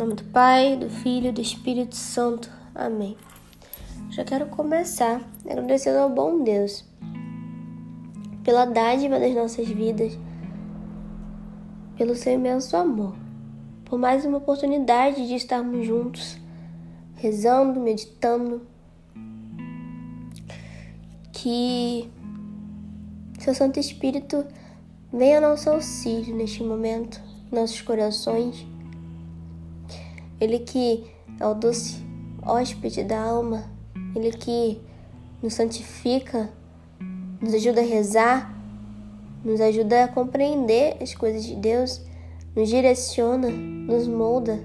[0.00, 2.50] Nome do Pai, do Filho e do Espírito Santo.
[2.74, 3.18] Amém.
[4.08, 6.82] Já quero começar agradecendo ao bom Deus
[8.42, 10.18] pela dádiva das nossas vidas,
[11.98, 13.14] pelo seu imenso amor,
[13.84, 16.38] por mais uma oportunidade de estarmos juntos,
[17.16, 18.62] rezando, meditando.
[21.30, 22.10] Que
[23.38, 24.46] seu Santo Espírito
[25.12, 27.20] venha ao nosso auxílio neste momento,
[27.52, 28.66] nossos corações
[30.40, 31.04] ele que
[31.38, 32.02] é o doce
[32.42, 33.64] hóspede da alma,
[34.14, 34.80] Ele que
[35.42, 36.50] nos santifica,
[37.40, 38.54] nos ajuda a rezar,
[39.44, 42.00] nos ajuda a compreender as coisas de Deus,
[42.54, 44.64] nos direciona, nos molda.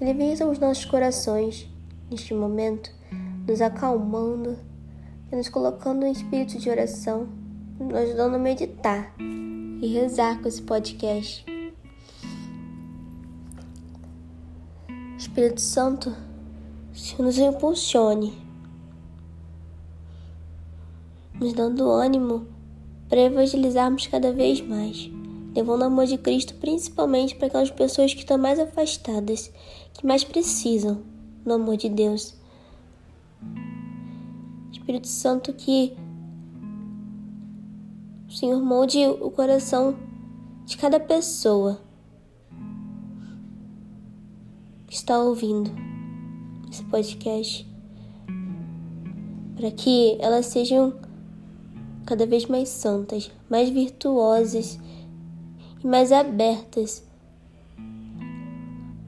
[0.00, 1.68] Ele vem aos nossos corações
[2.10, 2.90] neste momento,
[3.46, 4.58] nos acalmando
[5.32, 7.28] e nos colocando em espírito de oração,
[7.78, 11.55] nos ajudando a meditar e rezar com esse podcast.
[15.36, 16.16] Espírito Santo,
[16.94, 18.32] se nos impulsione,
[21.38, 22.46] nos dando ânimo
[23.06, 25.10] para evangelizarmos cada vez mais,
[25.54, 29.52] levando o amor de Cristo principalmente para aquelas pessoas que estão mais afastadas,
[29.92, 31.02] que mais precisam
[31.44, 32.34] do amor de Deus.
[34.72, 35.94] Espírito Santo, que
[38.26, 39.98] o Senhor molde o coração
[40.64, 41.78] de cada pessoa
[44.96, 45.70] está ouvindo
[46.70, 47.68] esse podcast,
[49.54, 50.94] para que elas sejam
[52.06, 54.80] cada vez mais santas, mais virtuosas
[55.84, 57.04] e mais abertas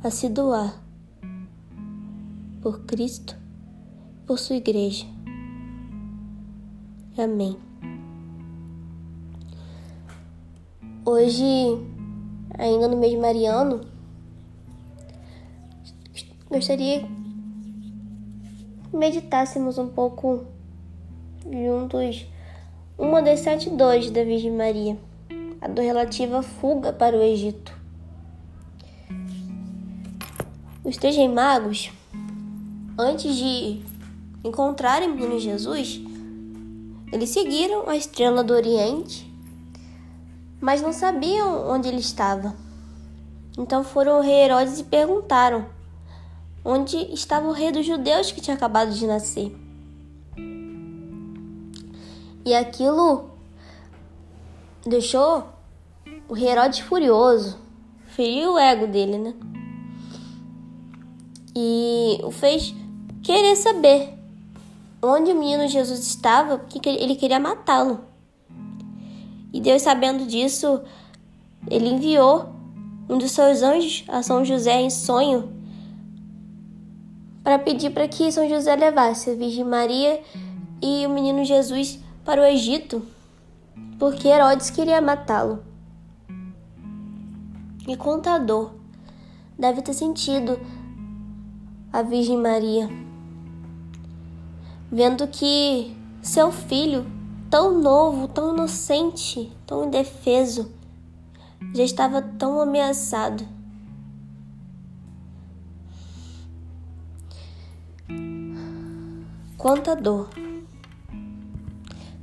[0.05, 0.79] a se doar
[2.61, 3.35] por Cristo,
[4.27, 5.07] por sua igreja.
[7.17, 7.57] Amém.
[11.05, 11.43] Hoje,
[12.59, 13.98] ainda no mês mariano,
[16.59, 17.01] gostaria
[18.91, 20.45] que meditássemos um pouco
[21.45, 22.27] juntos
[22.99, 24.99] uma das sete dores da Virgem Maria,
[25.61, 27.73] a dor relativa à fuga para o Egito.
[30.83, 31.93] Os três magos,
[32.99, 33.81] antes de
[34.43, 36.01] encontrarem o menino Jesus,
[37.13, 39.33] eles seguiram a estrela do Oriente,
[40.61, 42.53] mas não sabiam onde ele estava.
[43.57, 45.78] Então foram ao rei Herodes e perguntaram
[46.71, 49.57] onde estava o rei dos judeus que tinha acabado de nascer.
[52.45, 53.31] E aquilo
[54.87, 55.49] deixou
[56.29, 57.59] o rei Herodes furioso,
[58.09, 59.35] feriu o ego dele, né?
[61.57, 62.75] E o fez
[63.23, 64.13] querer saber
[65.01, 68.05] onde o menino Jesus estava, porque ele queria matá-lo.
[69.55, 70.83] E Deus, sabendo disso,
[71.71, 72.51] ele enviou
[73.09, 75.58] um dos seus anjos a São José em sonho
[77.49, 80.21] para pedir para que São José levasse a Virgem Maria
[80.83, 83.03] e o menino Jesus para o Egito,
[83.99, 85.61] porque Herodes queria matá-lo.
[87.89, 88.73] E contador
[89.59, 90.61] deve ter sentido
[91.91, 92.87] a Virgem Maria,
[94.93, 97.07] vendo que seu filho,
[97.49, 100.71] tão novo, tão inocente, tão indefeso,
[101.75, 103.49] já estava tão ameaçado
[109.59, 110.31] Quanta dor!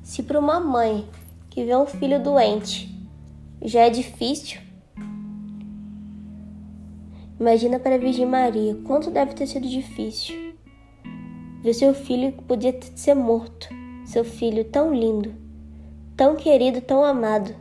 [0.01, 1.05] Se para uma mãe
[1.49, 2.89] que vê um filho doente
[3.61, 4.61] já é difícil,
[7.37, 10.55] imagina para a Virgem Maria quanto deve ter sido difícil
[11.61, 13.67] ver seu filho que podia ser morto,
[14.05, 15.35] seu filho tão lindo,
[16.15, 17.53] tão querido, tão amado.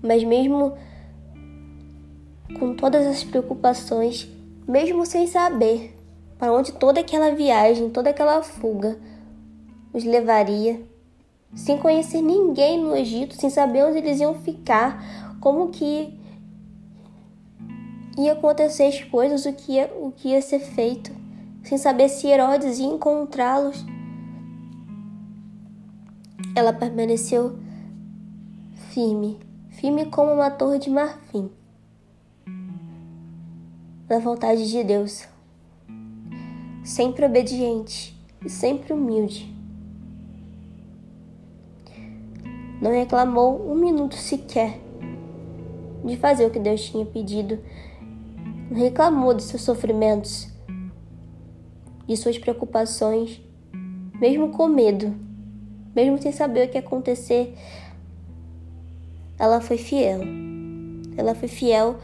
[0.00, 0.78] Mas mesmo
[2.58, 4.26] com todas as preocupações,
[4.66, 5.94] mesmo sem saber
[6.38, 8.98] para onde toda aquela viagem, toda aquela fuga
[9.92, 10.82] os levaria,
[11.54, 16.18] sem conhecer ninguém no Egito, sem saber onde eles iam ficar, como que
[18.18, 21.12] ia acontecer as coisas, o que ia, o que ia ser feito,
[21.62, 23.84] sem saber se Herodes ia encontrá-los.
[26.56, 27.58] Ela permaneceu
[28.90, 29.38] firme,
[29.70, 31.50] firme como uma torre de marfim,
[34.08, 35.26] na vontade de Deus,
[36.84, 38.14] sempre obediente
[38.44, 39.52] e sempre humilde.
[42.80, 44.78] Não reclamou um minuto sequer
[46.04, 47.58] de fazer o que Deus tinha pedido,
[48.70, 50.48] não reclamou de seus sofrimentos,
[52.06, 53.40] de suas preocupações,
[54.20, 55.14] mesmo com medo,
[55.96, 57.56] mesmo sem saber o que ia acontecer,
[59.38, 60.20] ela foi fiel.
[61.16, 61.96] Ela foi fiel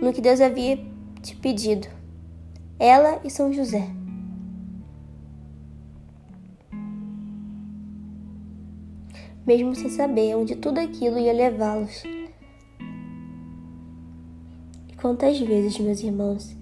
[0.00, 0.78] no que Deus havia
[1.20, 1.88] te pedido.
[2.78, 4.03] Ela e São José.
[9.46, 12.02] Mesmo sem saber onde tudo aquilo ia levá-los.
[14.88, 16.56] E quantas vezes, meus irmãos,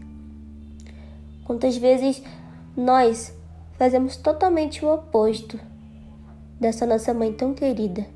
[1.44, 2.23] quantas vezes
[2.76, 3.32] nós
[3.79, 5.58] fazemos totalmente o oposto
[6.58, 8.06] dessa nossa mãe tão querida.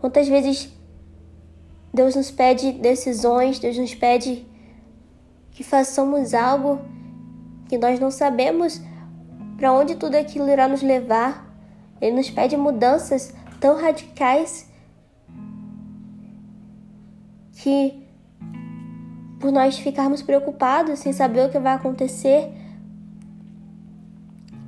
[0.00, 0.70] Quantas vezes
[1.92, 4.44] Deus nos pede decisões, Deus nos pede
[5.52, 6.80] que façamos algo
[7.68, 8.80] que nós não sabemos
[9.56, 11.53] para onde tudo aquilo irá nos levar.
[12.00, 14.68] Ele nos pede mudanças tão radicais
[17.52, 18.04] que
[19.40, 22.50] por nós ficarmos preocupados sem saber o que vai acontecer,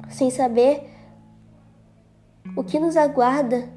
[0.09, 0.89] sem saber
[2.57, 3.69] o que nos aguarda,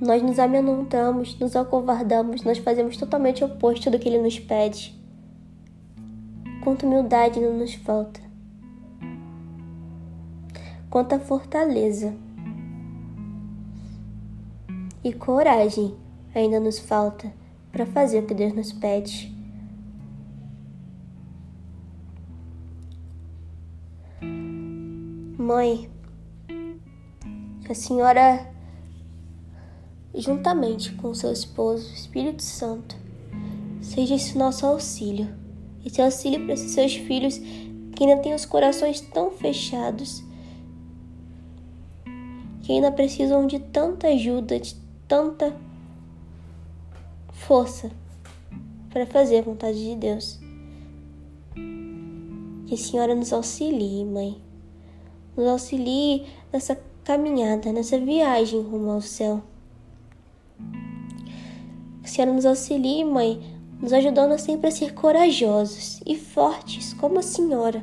[0.00, 4.96] nós nos amedrontamos, nos acovardamos, nós fazemos totalmente o oposto do que ele nos pede.
[6.62, 8.27] Quanta humildade não nos falta.
[10.90, 12.14] Quanta fortaleza
[15.04, 15.94] e coragem
[16.34, 17.32] ainda nos falta
[17.70, 19.36] para fazer o que Deus nos pede.
[25.38, 25.90] Mãe,
[27.68, 28.50] a senhora,
[30.14, 32.96] juntamente com seu esposo, Espírito Santo,
[33.80, 35.28] seja esse nosso auxílio,
[35.84, 40.22] esse auxílio para esses seus filhos que ainda têm os corações tão fechados,
[42.68, 44.74] que ainda precisam de tanta ajuda, de
[45.08, 45.56] tanta
[47.32, 47.90] força
[48.90, 50.38] para fazer a vontade de Deus.
[52.66, 54.36] Que a Senhora nos auxilie, Mãe.
[55.34, 59.42] Nos auxilie nessa caminhada, nessa viagem rumo ao céu.
[62.02, 63.40] Que a Senhora nos auxilie, Mãe,
[63.80, 67.82] nos ajudando sempre a ser corajosos e fortes como a Senhora.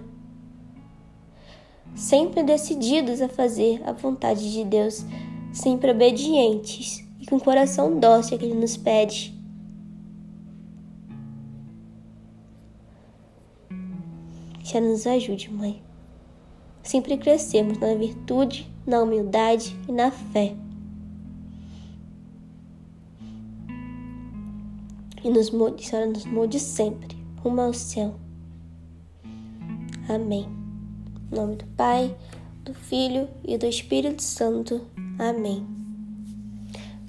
[1.95, 5.05] Sempre decididos a fazer a vontade de Deus,
[5.53, 9.33] sempre obedientes e com o coração dócil que Ele nos pede.
[14.59, 15.81] Que nos ajude, Mãe.
[16.83, 20.53] Sempre crescemos na virtude, na humildade e na fé.
[25.23, 28.15] E nos molde, Senhora, nos molde sempre rumo ao céu.
[30.09, 30.64] Amém.
[31.31, 32.15] Em nome do Pai,
[32.63, 34.81] do Filho e do Espírito Santo.
[35.17, 35.65] Amém.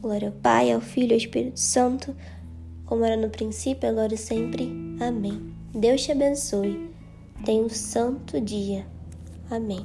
[0.00, 2.14] Glória ao Pai, ao Filho e ao Espírito Santo,
[2.84, 4.70] como era no princípio, agora e sempre.
[5.00, 5.54] Amém.
[5.74, 6.90] Deus te abençoe.
[7.44, 8.86] Tenha um santo dia.
[9.50, 9.84] Amém.